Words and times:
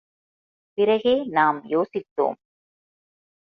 பிறகே 0.77 1.25
நாம் 1.29 1.61
யோசித்தோம். 1.69 2.37